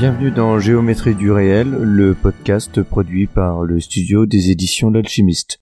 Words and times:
Bienvenue 0.00 0.30
dans 0.30 0.58
Géométrie 0.58 1.14
du 1.14 1.30
réel, 1.30 1.68
le 1.68 2.14
podcast 2.14 2.82
produit 2.82 3.26
par 3.26 3.64
le 3.64 3.80
studio 3.80 4.24
des 4.24 4.50
éditions 4.50 4.90
L'Alchimiste. 4.90 5.60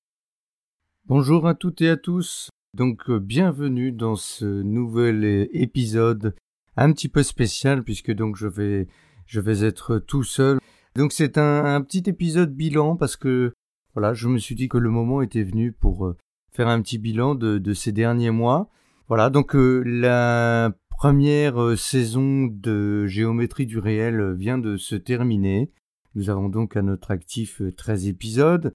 Bonjour 1.06 1.48
à 1.48 1.56
toutes 1.56 1.82
et 1.82 1.88
à 1.88 1.96
tous. 1.96 2.48
Donc 2.72 3.10
euh, 3.10 3.18
bienvenue 3.18 3.90
dans 3.90 4.14
ce 4.14 4.44
nouvel 4.44 5.24
euh, 5.24 5.48
épisode 5.50 6.36
un 6.76 6.92
petit 6.92 7.08
peu 7.08 7.24
spécial 7.24 7.82
puisque 7.82 8.12
donc 8.12 8.36
je 8.36 8.46
vais 8.46 8.86
je 9.26 9.40
vais 9.40 9.64
être 9.64 9.98
tout 9.98 10.22
seul. 10.22 10.60
Donc 10.94 11.10
c'est 11.10 11.36
un, 11.36 11.82
petit 11.82 12.04
épisode 12.06 12.54
bilan 12.54 12.94
parce 12.94 13.16
que 13.16 13.52
voilà, 13.94 14.14
je 14.14 14.28
me 14.28 14.38
suis 14.38 14.54
dit 14.54 14.68
que 14.68 14.78
le 14.78 14.90
moment 14.90 15.20
était 15.20 15.42
venu 15.42 15.72
pour 15.72 16.06
euh, 16.06 16.16
faire 16.52 16.68
un 16.68 16.80
petit 16.80 16.98
bilan 16.98 17.34
de, 17.34 17.58
de 17.58 17.74
ces 17.74 17.90
derniers 17.90 18.30
mois. 18.30 18.70
Voilà, 19.08 19.30
donc 19.30 19.50
la 19.56 20.70
première 20.98 21.78
saison 21.78 22.48
de 22.50 23.06
Géométrie 23.06 23.66
du 23.66 23.78
réel 23.78 24.32
vient 24.32 24.58
de 24.58 24.76
se 24.76 24.96
terminer. 24.96 25.70
Nous 26.16 26.28
avons 26.28 26.48
donc 26.48 26.76
à 26.76 26.82
notre 26.82 27.12
actif 27.12 27.62
13 27.76 28.08
épisodes, 28.08 28.74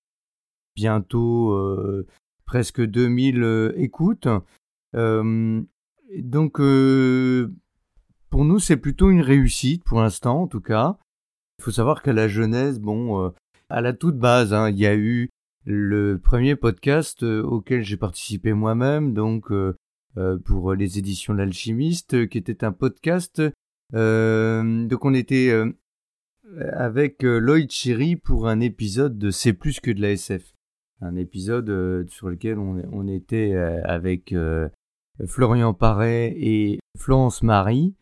bientôt 0.73 1.51
euh, 1.51 2.07
presque 2.45 2.79
2000 2.79 3.73
écoutes. 3.75 4.29
Euh, 4.95 5.61
donc 6.17 6.53
pour 8.29 8.45
nous 8.45 8.59
c'est 8.59 8.77
plutôt 8.77 9.09
une 9.09 9.19
réussite 9.19 9.83
pour 9.83 9.99
l'instant 9.99 10.43
en 10.43 10.47
tout 10.47 10.61
cas. 10.61 10.97
Il 11.59 11.65
faut 11.65 11.71
savoir 11.71 12.01
qu'à 12.01 12.13
la 12.13 12.29
Genèse, 12.29 12.79
bon, 12.79 13.33
à 13.67 13.81
la 13.81 13.91
toute 13.91 14.17
base, 14.17 14.53
hein, 14.53 14.69
il 14.69 14.79
y 14.79 14.87
a 14.87 14.95
eu 14.95 15.29
le 15.65 16.17
premier 16.23 16.55
podcast 16.55 17.23
auquel 17.23 17.83
j'ai 17.83 17.97
participé 17.97 18.53
moi-même, 18.53 19.13
donc 19.13 19.51
euh, 19.51 19.75
pour 20.45 20.73
les 20.73 20.99
éditions 20.99 21.33
L'Alchimiste, 21.33 22.27
qui 22.29 22.37
était 22.37 22.63
un 22.63 22.71
podcast. 22.71 23.41
Euh, 23.93 24.87
donc 24.87 25.05
on 25.05 25.13
était 25.13 25.49
euh, 25.49 25.71
avec 26.73 27.23
Lloyd 27.23 27.71
Cherry 27.71 28.15
pour 28.15 28.47
un 28.47 28.59
épisode 28.59 29.17
de 29.17 29.31
C'est 29.31 29.53
plus 29.53 29.79
que 29.79 29.91
de 29.91 30.01
la 30.01 30.11
SF. 30.11 30.53
Un 31.01 31.15
épisode 31.15 32.07
sur 32.09 32.29
lequel 32.29 32.57
on, 32.57 33.07
était 33.07 33.55
avec 33.83 34.33
Florian 35.25 35.73
Paré 35.73 36.33
et 36.37 36.79
Florence 36.97 37.43
Marie. 37.43 37.93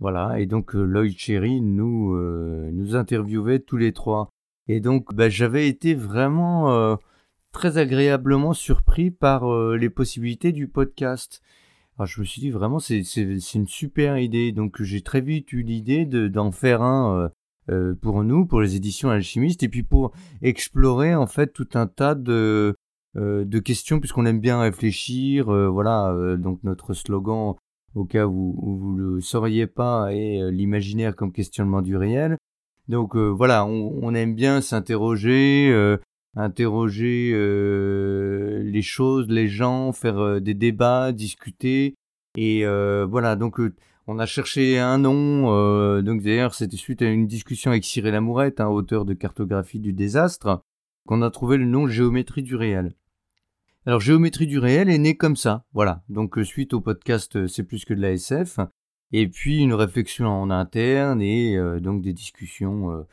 Voilà, 0.00 0.40
et 0.40 0.46
donc 0.46 0.74
Lloyd 0.74 1.16
Cherry 1.16 1.60
nous, 1.60 2.16
nous 2.16 2.96
interviewait 2.96 3.60
tous 3.60 3.76
les 3.76 3.92
trois. 3.92 4.28
Et 4.66 4.80
donc 4.80 5.14
bah, 5.14 5.28
j'avais 5.28 5.68
été 5.68 5.94
vraiment 5.94 6.98
très 7.52 7.78
agréablement 7.78 8.54
surpris 8.54 9.10
par 9.10 9.52
euh, 9.52 9.76
les 9.76 9.90
possibilités 9.90 10.52
du 10.52 10.66
podcast. 10.66 11.42
Alors 11.96 12.06
je 12.06 12.20
me 12.20 12.24
suis 12.24 12.40
dit 12.40 12.50
vraiment 12.50 12.80
c'est 12.80 13.02
une 13.54 13.68
super 13.68 14.18
idée. 14.18 14.52
Donc 14.52 14.82
j'ai 14.82 15.02
très 15.02 15.20
vite 15.20 15.52
eu 15.52 15.62
l'idée 15.62 16.06
d'en 16.06 16.50
faire 16.50 16.82
un 16.82 17.16
euh, 17.16 17.28
euh, 17.70 17.94
pour 17.94 18.24
nous, 18.24 18.46
pour 18.46 18.60
les 18.60 18.74
éditions 18.74 19.10
alchimistes, 19.10 19.62
et 19.62 19.68
puis 19.68 19.82
pour 19.82 20.12
explorer 20.40 21.14
en 21.14 21.26
fait 21.26 21.52
tout 21.52 21.68
un 21.74 21.86
tas 21.86 22.14
de 22.14 22.74
de 23.14 23.58
questions 23.58 24.00
puisqu'on 24.00 24.24
aime 24.24 24.40
bien 24.40 24.58
réfléchir. 24.58 25.44
voilà 25.70 26.16
donc 26.38 26.60
notre 26.64 26.94
slogan 26.94 27.56
au 27.94 28.06
cas 28.06 28.24
où, 28.24 28.56
vous 28.58 28.96
ne 28.96 29.16
le 29.16 29.20
sauriez 29.20 29.66
pas 29.66 30.14
est 30.14 30.50
l'imaginaire 30.50 31.14
comme 31.14 31.30
questionnement 31.30 31.82
du 31.82 31.94
réel. 31.94 32.38
Donc 32.88 33.14
voilà, 33.14 33.66
on, 33.66 33.98
on, 34.02 34.14
aime 34.14 34.34
bien 34.34 34.62
s'interroger, 34.62 35.98
interroger 36.36 37.32
euh, 37.34 38.62
les 38.62 38.82
choses, 38.82 39.28
les 39.28 39.48
gens, 39.48 39.92
faire 39.92 40.18
euh, 40.18 40.40
des 40.40 40.54
débats, 40.54 41.12
discuter. 41.12 41.94
Et 42.36 42.64
euh, 42.64 43.06
voilà, 43.08 43.36
donc 43.36 43.60
on 44.06 44.18
a 44.18 44.26
cherché 44.26 44.78
un 44.78 44.98
nom. 44.98 46.02
donc 46.02 46.22
d'ailleurs, 46.22 46.54
c'était 46.54 46.76
suite 46.76 47.02
à 47.02 47.10
une 47.10 47.26
discussion 47.26 47.70
avec 47.70 47.84
Cyril 47.84 48.14
Amourette, 48.14 48.60
un 48.60 48.68
auteur 48.68 49.04
de 49.04 49.14
cartographie 49.14 49.80
du 49.80 49.92
désastre, 49.92 50.62
qu'on 51.06 51.22
a 51.22 51.30
trouvé 51.30 51.58
le 51.58 51.66
nom 51.66 51.86
Géométrie 51.86 52.42
du 52.42 52.56
réel. 52.56 52.94
Alors 53.84 54.00
Géométrie 54.00 54.46
du 54.46 54.58
réel 54.58 54.88
est 54.88 54.98
né 54.98 55.16
comme 55.16 55.36
ça, 55.36 55.64
voilà. 55.74 56.02
Donc 56.08 56.38
suite 56.42 56.72
au 56.72 56.80
podcast 56.80 57.46
C'est 57.48 57.64
plus 57.64 57.84
que 57.84 57.92
de 57.92 58.00
la 58.00 58.12
SF, 58.12 58.60
et 59.12 59.28
puis 59.28 59.58
une 59.58 59.74
réflexion 59.74 60.28
en 60.28 60.50
interne 60.50 61.20
et 61.20 61.58
donc 61.80 62.00
des 62.00 62.14
discussions 62.14 63.04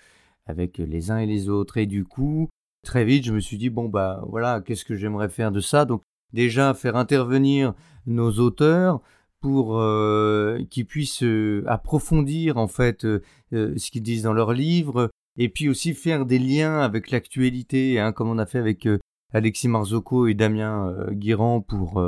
avec 0.46 0.78
les 0.78 1.12
uns 1.12 1.18
et 1.18 1.26
les 1.26 1.50
autres. 1.50 1.76
Et 1.76 1.88
du 1.88 2.06
coup, 2.06 2.50
très 2.84 3.06
vite, 3.06 3.26
je 3.26 3.34
me 3.34 3.40
suis 3.40 3.58
dit, 3.58 3.70
bon, 3.70 3.90
bah 3.90 4.24
voilà, 4.28 4.62
qu'est-ce 4.62 4.86
que 4.86 4.96
j'aimerais 4.96 5.30
faire 5.30 5.52
de 5.52 5.60
ça? 5.60 5.86
Donc 5.86 6.02
déjà, 6.34 6.74
faire 6.74 6.96
intervenir 6.96 7.74
nos 8.06 8.32
auteurs 8.40 9.02
pour 9.42 9.80
euh, 9.80 10.60
qu'ils 10.70 10.86
puissent 10.86 11.24
euh, 11.24 11.64
approfondir 11.68 12.58
en 12.58 12.68
fait 12.68 13.06
euh, 13.06 13.22
ce 13.52 13.92
qu'ils 13.92 14.04
disent 14.04 14.24
dans 14.24 14.34
leurs 14.34 14.54
livres, 14.54 15.10
et 15.38 15.50
puis 15.50 15.70
aussi 15.70 15.94
faire 15.94 16.26
des 16.26 16.40
liens 16.40 16.80
avec 16.80 17.12
l'actualité, 17.12 18.00
hein, 18.00 18.12
comme 18.12 18.30
on 18.30 18.38
a 18.38 18.46
fait 18.46 18.60
avec 18.60 18.88
Alexis 19.32 19.68
Marzocco 19.68 20.28
et 20.28 20.34
Damien 20.34 20.94
Guirand 21.12 21.62
pour 21.62 22.04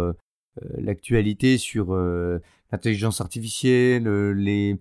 l'actualité 0.78 1.58
sur 1.58 1.96
l'intelligence 2.72 3.22
artificielle, 3.22 4.32
les 4.32 4.78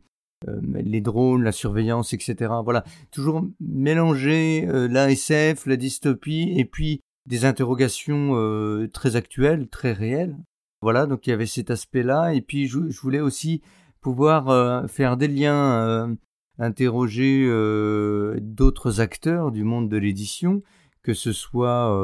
les 0.46 1.00
drones, 1.00 1.42
la 1.42 1.52
surveillance, 1.52 2.12
etc. 2.12 2.52
Voilà, 2.64 2.84
toujours 3.10 3.46
mélanger 3.60 4.66
euh, 4.68 4.88
l'ASF, 4.88 5.66
la 5.66 5.76
dystopie, 5.76 6.52
et 6.56 6.64
puis 6.64 7.00
des 7.26 7.44
interrogations 7.44 8.32
euh, 8.34 8.88
très 8.88 9.16
actuelles, 9.16 9.68
très 9.68 9.92
réelles. 9.92 10.36
Voilà, 10.82 11.06
donc 11.06 11.26
il 11.26 11.30
y 11.30 11.32
avait 11.32 11.46
cet 11.46 11.70
aspect-là, 11.70 12.34
et 12.34 12.40
puis 12.40 12.66
je, 12.66 12.78
voulais 13.00 13.20
aussi 13.20 13.60
pouvoir 14.00 14.88
faire 14.88 15.18
des 15.18 15.28
liens, 15.28 16.16
interroger 16.58 17.46
d'autres 18.40 19.02
acteurs 19.02 19.52
du 19.52 19.62
monde 19.62 19.90
de 19.90 19.98
l'édition, 19.98 20.62
que 21.02 21.12
ce 21.12 21.34
soit 21.34 21.94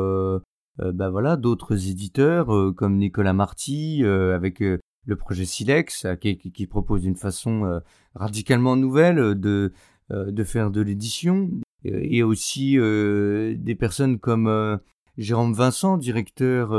bah 0.78 1.08
voilà 1.08 1.38
d'autres 1.38 1.88
éditeurs 1.88 2.74
comme 2.76 2.98
Nicolas 2.98 3.32
Marty 3.32 4.04
avec 4.04 4.62
le 5.06 5.16
projet 5.16 5.44
Silex, 5.44 6.04
euh, 6.04 6.16
qui, 6.16 6.66
propose 6.66 7.04
une 7.04 7.16
façon 7.16 7.64
euh, 7.64 7.80
radicalement 8.14 8.76
nouvelle 8.76 9.34
de, 9.34 9.72
euh, 10.10 10.30
de 10.30 10.44
faire 10.44 10.70
de 10.70 10.82
l'édition, 10.82 11.50
et 11.84 12.24
aussi 12.24 12.76
des 12.78 13.76
personnes 13.78 14.18
comme 14.18 14.80
Jérôme 15.18 15.52
Vincent, 15.52 15.98
directeur 15.98 16.70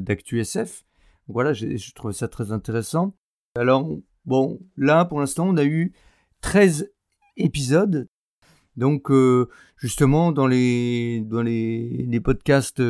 d'ActuSF. 0.00 0.84
Voilà, 1.28 1.52
je 1.52 1.92
trouve 1.92 2.10
ça 2.10 2.26
très 2.26 2.50
intéressant. 2.50 3.14
Alors, 3.56 3.88
bon, 4.24 4.58
là, 4.76 5.04
pour 5.04 5.20
l'instant, 5.20 5.46
on 5.46 5.56
a 5.58 5.64
eu 5.64 5.92
13 6.40 6.90
épisodes. 7.36 8.08
Donc, 8.76 9.12
justement, 9.76 10.32
dans 10.32 10.48
les, 10.48 11.20
dans 11.20 11.42
les 11.42 12.20
podcasts 12.24 12.82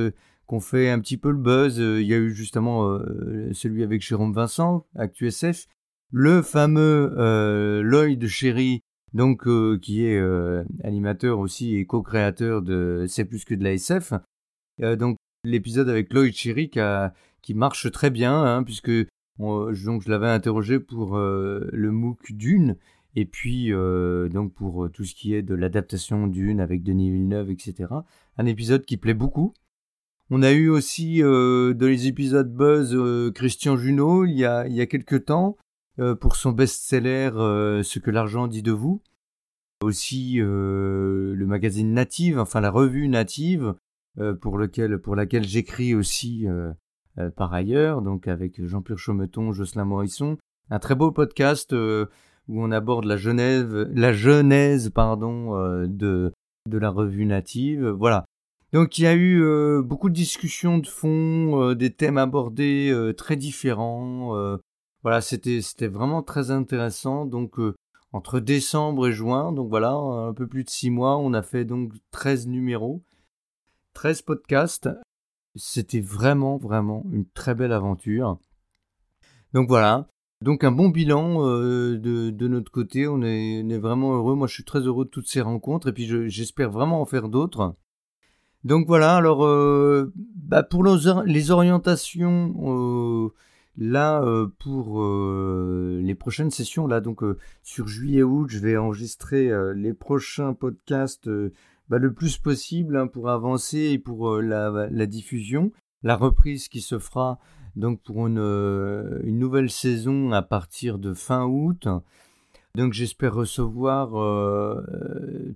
qu'on 0.49 0.61
fait 0.61 0.89
un 0.91 0.99
petit 0.99 1.19
peu 1.19 1.31
le 1.31 1.37
buzz. 1.37 1.79
Euh, 1.79 2.01
il 2.01 2.09
y 2.09 2.15
a 2.15 2.17
eu 2.17 2.35
justement 2.35 2.89
euh, 2.89 3.51
celui 3.53 3.85
avec 3.85 4.01
Jérôme 4.03 4.33
Vincent, 4.33 4.87
ActuSF, 4.97 5.67
le 6.11 6.43
fameux 6.43 7.15
euh, 7.19 7.83
Lloyd 7.83 8.27
Chéry, 8.27 8.83
donc 9.13 9.47
qui 9.81 10.05
est 10.05 10.21
animateur 10.85 11.39
aussi 11.39 11.77
et 11.77 11.87
co-créateur 11.87 12.61
de 12.61 13.07
C'est 13.09 13.25
plus 13.25 13.47
que 13.47 13.55
de 13.55 13.65
la 13.65 13.73
SF. 13.73 14.13
donc 14.99 15.17
l'épisode 15.45 15.89
avec 15.89 16.13
Lloyd 16.13 16.35
Chéry 16.35 16.69
qui, 16.69 17.55
marche 17.55 17.91
très 17.91 18.11
bien, 18.11 18.35
hein, 18.45 18.63
puisque 18.65 18.91
donc 19.39 19.73
je 20.03 20.11
l'avais 20.11 20.29
interrogé 20.29 20.79
pour 20.79 21.17
le 21.17 21.91
MOOC 21.91 22.33
Dune. 22.33 22.77
Et 23.17 23.25
puis, 23.25 23.71
donc 24.31 24.53
pour 24.53 24.91
tout 24.93 25.05
ce 25.05 25.15
qui 25.15 25.33
est 25.33 25.43
de 25.43 25.55
l'adaptation 25.55 26.27
d'une 26.27 26.61
avec 26.61 26.83
Denis 26.83 27.11
Villeneuve, 27.11 27.51
etc. 27.51 27.87
Un 28.37 28.45
épisode 28.45 28.85
qui 28.85 28.99
plaît 28.99 29.15
beaucoup. 29.15 29.55
On 30.31 30.43
a 30.43 30.53
eu 30.53 30.69
aussi 30.69 31.23
euh, 31.23 31.73
dans 31.73 31.87
les 31.87 32.07
épisodes 32.07 32.53
Buzz 32.53 32.95
euh, 32.95 33.33
Christian 33.33 33.79
Junot 33.79 34.27
il 34.27 34.35
y 34.35 34.45
a, 34.45 34.67
il 34.67 34.75
y 34.75 34.83
a 34.83 34.87
quelques 34.87 35.25
temps 35.25 35.57
euh, 35.99 36.15
pour 36.15 36.37
son 36.37 36.53
best-seller 36.53 37.31
Ce 37.83 37.99
que 37.99 38.11
l'argent 38.11 38.47
dit 38.47 38.63
de 38.63 38.73
vous. 38.73 39.03
Aussi 39.81 40.39
le 40.39 41.45
magazine 41.47 41.95
Native, 41.95 42.39
enfin 42.41 42.61
la 42.61 42.71
revue 42.71 43.07
Native 43.07 43.75
pour, 44.41 44.59
lequel, 44.59 44.99
pour 44.99 45.15
laquelle 45.15 45.45
j'écris 45.45 45.95
aussi 45.95 46.47
par 47.37 47.55
ailleurs, 47.55 48.03
donc 48.03 48.27
avec 48.27 48.61
Jean-Pierre 48.65 48.99
Chaumeton, 48.99 49.53
Jocelyn 49.53 49.85
Morisson. 49.85 50.37
Un 50.71 50.81
très 50.81 50.97
beau 50.97 51.13
podcast 51.13 51.73
où 51.73 52.09
on 52.49 52.73
aborde 52.73 53.05
la 53.05 53.17
genèse, 53.17 53.73
la 53.95 54.13
genèse 54.13 54.91
pardon, 54.91 55.53
de, 55.87 56.33
de 56.69 56.79
la 56.79 56.91
revue 56.91 57.25
Native. 57.25 57.87
Voilà. 57.87 58.25
Donc 58.73 58.99
il 58.99 59.03
y 59.03 59.07
a 59.07 59.15
eu 59.15 59.43
euh, 59.43 59.83
beaucoup 59.83 60.11
de 60.11 60.15
discussions 60.15 60.79
de 60.79 60.87
fond, 60.87 61.63
euh, 61.63 61.75
des 61.75 61.91
thèmes 61.91 62.19
abordés 62.19 62.91
euh, 62.91 63.15
très 63.15 63.37
différents. 63.37 64.59
voilà, 65.03 65.21
c'était 65.21 65.63
c'était 65.63 65.89
vraiment 65.89 66.23
très 66.23 66.51
intéressant. 66.51 67.25
Donc 67.25 67.57
entre 68.13 68.41
décembre 68.41 69.09
et 69.09 69.13
juin, 69.13 69.53
donc 69.53 69.69
voilà, 69.71 69.93
un 69.93 70.35
peu 70.35 70.47
plus 70.47 70.65
de 70.65 70.71
six 70.71 70.91
mois, 70.91 71.17
on 71.19 71.33
a 71.35 71.43
fait 71.43 71.65
donc 71.65 71.93
13 72.11 72.47
numéros, 72.49 73.03
13 73.95 74.23
podcasts. 74.23 74.89
C'était 75.57 76.01
vraiment 76.01 76.59
vraiment 76.59 77.05
une 77.13 77.27
très 77.27 77.55
belle 77.55 77.73
aventure. 77.73 78.39
Donc 79.55 79.69
voilà. 79.69 80.09
Donc 80.43 80.63
un 80.63 80.71
bon 80.71 80.89
bilan 80.91 81.43
de, 81.43 82.31
de, 82.31 82.49
notre 82.49 82.71
côté, 82.71 83.09
on 83.09 83.23
est, 83.23 83.63
on 83.65 83.69
est, 83.71 83.79
vraiment 83.79 84.15
heureux. 84.15 84.35
Moi 84.37 84.47
je 84.47 84.55
suis 84.55 84.65
très 84.65 84.81
heureux 84.81 85.05
de 85.05 85.11
toutes 85.11 85.29
ces 85.29 85.41
rencontres 85.41 85.89
et 85.89 85.93
puis 85.93 86.07
j'espère 86.31 86.71
vraiment 86.71 87.01
en 87.01 87.07
faire 87.07 87.29
d'autres. 87.29 87.75
Donc 88.65 88.87
voilà, 88.87 89.17
alors 89.17 89.45
euh, 89.45 90.13
bah 90.17 90.63
pour 90.63 90.83
les 90.85 91.51
orientations, 91.51 92.55
euh, 92.67 93.29
là 93.77 94.21
euh, 94.23 94.49
pour 94.59 95.01
les 95.05 96.15
prochaines 96.17 96.51
sessions, 96.51 96.87
là 96.87 97.01
donc 97.01 97.23
sur 97.63 97.87
juillet-août, 97.87 98.49
je 98.51 98.59
vais 98.59 98.77
enregistrer 98.77 99.51
les 99.75 99.95
prochains 99.95 100.55
podcasts 100.55 101.31
bah, 101.89 101.99
le 101.99 102.13
plus 102.13 102.37
possible 102.39 102.97
hein, 102.97 103.07
pour 103.07 103.31
avancer 103.31 103.79
et 103.79 103.99
pour 103.99 104.41
la, 104.43 105.07
diffusion, 105.07 105.71
la 106.03 106.17
reprise 106.17 106.69
qui 106.69 106.81
se 106.81 106.99
fera 106.99 107.39
donc 107.77 108.03
pour 108.03 108.27
une 108.27 109.39
nouvelle 109.39 109.71
saison 109.71 110.33
à 110.33 110.43
partir 110.43 110.99
de 110.99 111.15
fin 111.15 111.45
août. 111.47 111.87
Donc 112.79 112.93
j'espère 112.93 113.35
recevoir 113.35 114.17
euh, 114.23 114.81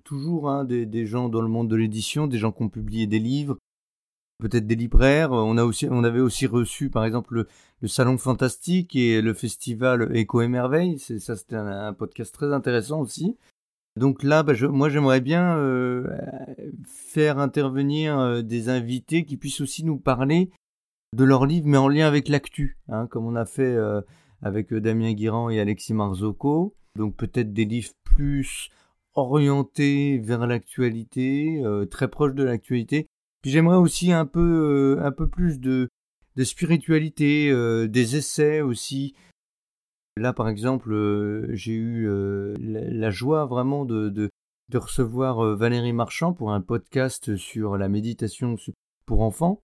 toujours 0.03 0.51
hein, 0.51 0.65
des, 0.65 1.07
gens 1.07 1.29
dans 1.29 1.41
le 1.41 1.47
monde 1.47 1.69
de 1.69 1.77
l'édition, 1.77 2.27
des 2.27 2.37
gens 2.37 2.51
qui 2.51 2.65
ont 2.65 2.69
publié 2.69 3.07
des 3.07 3.21
livres, 3.21 3.59
peut-être 4.41 4.67
des 4.67 4.75
libraires. 4.75 5.31
On, 5.31 5.57
a 5.57 5.63
aussi, 5.63 5.87
on 5.89 6.03
avait 6.03 6.19
aussi 6.19 6.49
reçu 6.49 6.91
par 6.91 7.05
exemple 7.05 7.47
le, 7.81 7.87
Salon 7.87 8.19
Fantastique 8.19 8.97
et 8.97 9.23
le 9.23 9.35
festival 9.35 10.11
Écho 10.17 10.41
et 10.41 10.49
Merveille. 10.49 10.99
Ça 10.99 11.37
c'était 11.37 11.55
un, 11.55 11.93
podcast 11.93 12.35
très 12.35 12.53
intéressant 12.53 13.01
aussi. 13.01 13.37
Donc 13.97 14.25
là, 14.25 14.43
bah, 14.43 14.55
moi 14.69 14.89
j'aimerais 14.89 15.21
bien 15.21 15.57
euh, 15.59 16.09
faire 16.85 17.39
intervenir 17.39 18.19
euh, 18.19 18.43
des 18.43 18.69
invités 18.69 19.25
qui 19.25 19.37
puissent 19.37 19.61
aussi 19.61 19.85
nous 19.85 19.97
parler 19.97 20.51
de 21.17 21.23
leurs 21.23 21.47
livres, 21.47 21.69
mais 21.69 21.79
en 21.79 21.87
lien 21.87 22.09
avec 22.09 22.29
l'actu, 22.29 22.79
hein, 22.89 23.07
comme 23.07 23.27
on 23.27 23.37
a 23.37 23.45
fait 23.45 23.79
avec 24.43 24.75
Damien 24.75 25.13
Guirand 25.13 25.51
et 25.51 25.61
Alexis 25.61 25.95
Marzocco 25.95 26.75
donc 26.97 27.17
peut-être 27.17 27.53
des 27.53 27.65
livres 27.65 27.93
plus 28.05 28.71
orientés 29.15 30.19
vers 30.19 30.47
l'actualité, 30.47 31.62
euh, 31.65 31.85
très 31.85 32.09
proches 32.09 32.35
de 32.35 32.44
l'actualité. 32.44 33.09
Puis 33.43 33.50
j'aimerais 33.50 33.77
aussi 33.77 34.12
un 34.12 34.27
peu, 34.27 34.99
euh, 34.99 35.05
un 35.05 35.12
peu 35.12 35.29
plus 35.29 35.61
de, 35.61 35.89
spiritualité, 36.43 37.50
euh, 37.50 37.89
des 37.89 38.17
essais 38.17 38.61
aussi. 38.61 39.15
Là, 40.17 40.33
par 40.33 40.49
exemple, 40.49 40.93
j'ai 41.53 41.73
eu 41.73 42.06
la, 42.59 43.11
joie 43.11 43.47
vraiment 43.47 43.87
de 43.87 44.31
recevoir 44.75 45.56
Valérie 45.56 45.94
Marchand 45.94 46.35
pour 46.35 46.53
un 46.53 46.61
podcast 46.61 47.37
sur 47.37 47.79
la 47.79 47.89
méditation 47.89 48.56
pour 49.06 49.23
enfants, 49.23 49.62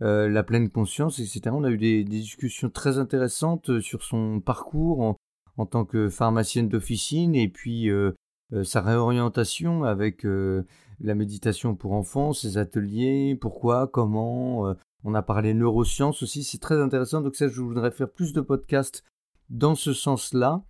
la 0.00 0.42
pleine 0.42 0.70
conscience, 0.70 1.18
etc. 1.18 1.50
On 1.52 1.64
a 1.64 1.70
eu 1.70 1.76
des, 1.76 2.02
des 2.04 2.20
discussions 2.20 2.70
très 2.70 2.96
intéressantes 2.96 3.80
sur 3.80 4.02
son 4.02 4.40
parcours 4.40 5.02
en, 5.02 5.16
en 5.56 5.66
tant 5.66 5.84
que 5.84 6.08
pharmacienne 6.08 6.68
d'officine 6.68 7.34
et 7.34 7.48
puis 7.48 7.90
euh, 7.90 8.12
euh, 8.52 8.64
sa 8.64 8.80
réorientation 8.80 9.84
avec 9.84 10.24
euh, 10.24 10.64
la 11.00 11.14
méditation 11.14 11.74
pour 11.74 11.92
enfants, 11.92 12.32
ses 12.32 12.58
ateliers, 12.58 13.36
pourquoi, 13.40 13.86
comment. 13.86 14.74
on 15.04 15.14
a 15.14 15.22
parlé 15.22 15.54
neurosciences 15.54 16.22
aussi, 16.22 16.44
c'est 16.44 16.58
très 16.58 16.80
intéressant. 16.80 17.22
Donc 17.22 17.36
ça, 17.36 17.48
je 17.48 17.60
voudrais 17.60 17.90
faire 17.90 18.10
plus 18.10 18.32
de 18.32 18.40
podcasts 18.40 19.02
dans 19.48 19.74
ce 19.74 19.92
sens-là. 19.94 20.62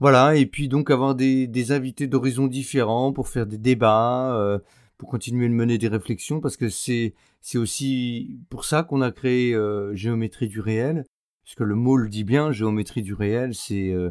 Voilà, 0.00 0.36
et 0.36 0.46
puis 0.46 0.68
donc 0.68 0.90
avoir 0.90 1.14
des, 1.14 1.72
invités 1.72 2.06
d'horizons 2.06 2.46
différents 2.46 3.12
pour 3.12 3.28
faire 3.28 3.46
des 3.46 3.58
débats, 3.58 4.60
pour 4.96 5.10
continuer 5.10 5.48
de 5.48 5.54
mener 5.54 5.76
des 5.76 5.88
réflexions, 5.88 6.40
parce 6.40 6.56
que 6.56 6.70
c'est 6.70 7.14
aussi 7.56 8.40
pour 8.48 8.64
ça 8.64 8.84
qu'on 8.84 9.02
a 9.02 9.10
créé 9.10 9.54
Géométrie 9.92 10.48
du 10.48 10.60
réel, 10.60 11.04
puisque 11.48 11.60
le 11.60 11.76
mot 11.76 11.96
le 11.96 12.10
dit 12.10 12.24
bien, 12.24 12.52
géométrie 12.52 13.00
du 13.00 13.14
réel, 13.14 13.54
c'est 13.54 13.90
euh, 13.90 14.10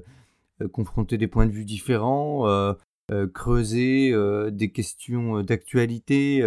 euh, 0.63 0.67
confronter 0.67 1.19
des 1.19 1.27
points 1.27 1.45
de 1.45 1.51
vue 1.51 1.65
différents, 1.65 2.47
euh, 2.47 2.73
creuser 3.31 4.11
des 4.51 4.71
questions 4.71 5.43
d'actualité 5.43 6.43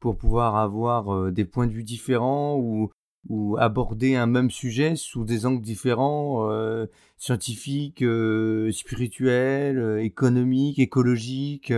pour 0.00 0.16
pouvoir 0.16 0.56
avoir 0.56 1.30
des 1.30 1.44
points 1.44 1.66
de 1.66 1.72
vue 1.72 1.84
différents 1.84 2.56
ou, 2.56 2.90
aborder 3.58 4.16
un 4.16 4.26
même 4.26 4.50
sujet 4.50 4.96
sous 4.96 5.24
des 5.24 5.44
angles 5.44 5.60
différents, 5.60 6.48
scientifiques, 7.18 8.02
spirituels, 8.72 10.00
économiques, 10.00 10.78
écologiques. 10.78 11.72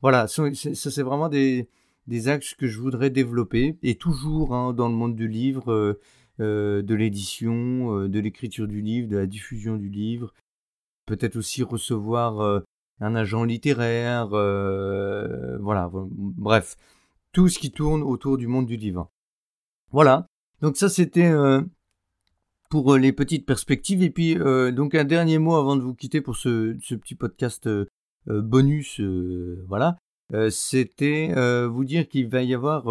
voilà, 0.00 0.26
ça 0.26 0.42
c'est 0.54 1.02
vraiment 1.02 1.28
des, 1.28 1.68
axes 2.26 2.54
que 2.54 2.66
je 2.66 2.80
voudrais 2.80 3.10
développer 3.10 3.76
et 3.82 3.96
toujours 3.96 4.54
hein, 4.54 4.72
dans 4.72 4.88
le 4.88 4.94
monde 4.94 5.14
du 5.14 5.28
livre 5.28 5.96
de 6.38 6.94
l'édition, 6.94 7.98
euh, 7.98 8.08
de 8.08 8.20
l'écriture 8.20 8.68
du 8.68 8.82
livre, 8.82 9.08
de 9.08 9.16
la 9.16 9.26
diffusion 9.26 9.76
du 9.76 9.88
livre, 9.88 10.34
peut-être 11.06 11.36
aussi 11.36 11.62
recevoir 11.62 12.40
euh, 12.40 12.60
un 13.00 13.14
agent 13.14 13.44
littéraire, 13.44 14.28
voilà, 14.28 15.90
bref, 15.92 16.76
tout 17.32 17.48
ce 17.48 17.58
qui 17.58 17.70
tourne 17.70 18.02
autour 18.02 18.38
du 18.38 18.46
monde 18.46 18.66
du 18.66 18.76
livre. 18.76 19.10
Voilà, 19.92 20.26
donc 20.62 20.76
ça 20.76 20.88
c'était 20.88 21.30
pour 22.70 22.96
les 22.96 23.12
petites 23.12 23.44
perspectives. 23.44 24.02
Et 24.02 24.08
puis, 24.08 24.34
donc 24.72 24.94
un 24.94 25.04
dernier 25.04 25.38
mot 25.38 25.56
avant 25.56 25.76
de 25.76 25.82
vous 25.82 25.94
quitter 25.94 26.22
pour 26.22 26.36
ce 26.36 26.72
petit 26.96 27.14
podcast 27.14 27.68
bonus, 28.26 28.98
voilà. 29.68 29.98
C'était 30.48 31.34
vous 31.66 31.84
dire 31.84 32.08
qu'il 32.08 32.28
va 32.28 32.42
y 32.42 32.54
avoir 32.54 32.84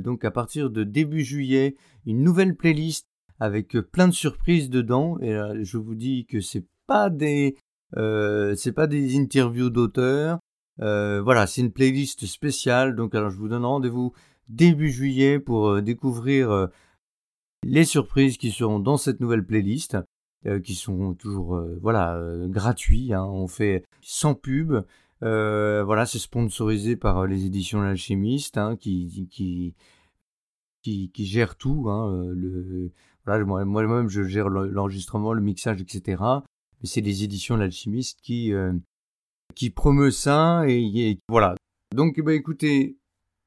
donc 0.00 0.24
à 0.24 0.32
partir 0.32 0.68
de 0.68 0.82
début 0.82 1.22
juillet 1.22 1.76
une 2.06 2.22
nouvelle 2.22 2.56
playlist 2.56 3.06
avec 3.42 3.74
euh, 3.74 3.82
plein 3.82 4.08
de 4.08 4.12
surprises 4.14 4.70
dedans. 4.70 5.18
Et 5.20 5.34
je 5.64 5.78
vous 5.78 5.94
dis 5.94 6.26
que 6.26 6.40
c'est 6.40 6.64
pas 6.86 7.10
des 7.10 7.56
euh, 7.96 8.54
c'est 8.54 8.72
pas 8.72 8.86
des 8.86 9.18
interviews 9.18 9.70
d'auteurs. 9.70 10.38
Euh, 10.80 11.20
voilà, 11.22 11.46
c'est 11.46 11.60
une 11.60 11.72
playlist 11.72 12.24
spéciale. 12.26 12.94
Donc 12.94 13.14
alors 13.14 13.30
je 13.30 13.36
vous 13.36 13.48
donne 13.48 13.64
rendez-vous 13.64 14.12
début 14.48 14.90
juillet 14.90 15.38
pour 15.38 15.82
découvrir 15.82 16.68
les 17.64 17.84
surprises 17.84 18.36
qui 18.36 18.50
seront 18.50 18.78
dans 18.78 18.96
cette 18.96 19.20
nouvelle 19.20 19.44
playlist. 19.44 19.96
qui 20.64 20.74
sont 20.74 21.14
toujours 21.14 21.60
voilà 21.80 22.18
gratuits. 22.46 23.12
Hein. 23.12 23.24
on 23.24 23.48
fait 23.48 23.84
sans 24.00 24.34
pub. 24.34 24.82
voilà, 25.20 26.06
c'est 26.06 26.18
sponsorisé 26.18 26.96
par 26.96 27.26
les 27.26 27.46
éditions 27.46 27.80
L'Alchimiste 27.80 28.58
hein, 28.58 28.76
qui 28.76 29.74
qui, 30.82 31.10
gère 31.16 31.56
tout. 31.56 31.88
Hein, 31.88 32.12
euh, 32.12 32.90
voilà, 33.24 33.44
moi-même, 33.44 34.08
je 34.08 34.22
gère 34.24 34.48
l'enregistrement, 34.48 35.32
le 35.32 35.40
mixage, 35.40 35.80
etc. 35.80 36.22
Mais 36.80 36.88
c'est 36.88 37.00
les 37.00 37.24
éditions 37.24 37.56
L'Alchimiste 37.56 38.20
qui, 38.22 38.52
euh, 38.52 38.72
promeut 39.74 40.10
ça. 40.10 40.64
Et, 40.68 41.18
voilà. 41.28 41.54
Donc, 41.94 42.20
bah, 42.20 42.34
écoutez, 42.34 42.98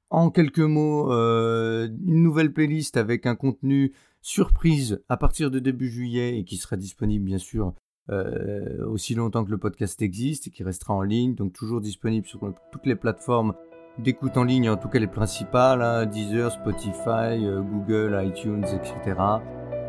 en 0.10 0.30
quelques 0.30 0.60
mots, 0.60 1.12
euh, 1.12 1.90
une 2.06 2.24
nouvelle 2.24 2.54
playlist 2.54 2.98
avec 2.98 3.26
un 3.26 3.36
contenu 3.36 3.94
surprise 4.22 5.04
à 5.10 5.18
partir 5.18 5.52
de 5.52 5.60
début 5.60 5.90
juillet 5.90 6.40
et 6.40 6.46
qui 6.46 6.58
sera 6.58 6.78
disponible, 6.78 7.26
bien 7.26 7.38
sûr, 7.38 7.74
euh, 8.10 8.86
aussi 8.86 9.16
longtemps 9.16 9.44
que 9.44 9.52
le 9.52 9.58
podcast 9.58 10.02
existe 10.02 10.48
et 10.48 10.52
qui 10.52 10.64
restera 10.64 10.94
en 10.94 11.02
ligne, 11.02 11.36
donc 11.36 11.54
toujours 11.54 11.82
disponible 11.82 12.28
sur 12.28 12.54
toutes 12.72 12.86
les 12.86 12.96
plateformes 12.96 13.56
d'écoute 13.98 14.38
en 14.38 14.44
ligne, 14.44 14.70
en 14.70 14.78
tout 14.78 14.90
cas 14.90 15.00
les 15.00 15.08
principales, 15.08 15.82
hein, 15.82 16.06
Deezer, 16.06 16.52
Spotify, 16.52 17.46
euh, 17.46 17.62
Google, 17.62 18.20
iTunes, 18.26 18.66
etc. 18.66 19.20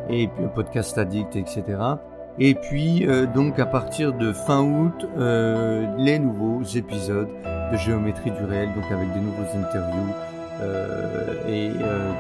Et 0.09 0.29
puis 0.29 0.45
Podcast 0.55 0.97
Addict, 0.99 1.37
etc. 1.37 1.65
Et 2.39 2.55
puis 2.55 3.07
euh, 3.07 3.27
donc 3.27 3.59
à 3.59 3.67
partir 3.67 4.13
de 4.13 4.33
fin 4.33 4.63
août, 4.63 5.07
euh, 5.19 5.87
les 5.99 6.19
nouveaux 6.19 6.63
épisodes 6.63 7.29
de 7.73 7.77
géométrie 7.77 8.31
du 8.31 8.45
réel, 8.45 8.69
donc 8.75 8.85
avec 8.93 9.13
des 9.13 9.21
nouveaux 9.21 9.59
interviews 9.59 10.13
et 11.49 11.71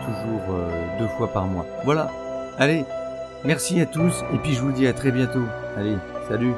toujours 0.04 0.58
deux 0.98 1.06
fois 1.16 1.32
par 1.32 1.46
mois. 1.46 1.64
Voilà. 1.84 2.10
Allez, 2.58 2.84
merci 3.44 3.80
à 3.80 3.86
tous 3.86 4.24
et 4.34 4.38
puis 4.38 4.52
je 4.52 4.60
vous 4.60 4.72
dis 4.72 4.86
à 4.86 4.92
très 4.92 5.10
bientôt. 5.10 5.44
Allez, 5.78 5.96
salut. 6.28 6.52